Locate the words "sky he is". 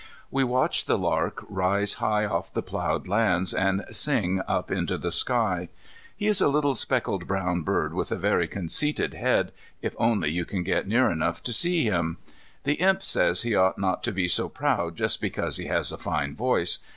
5.11-6.41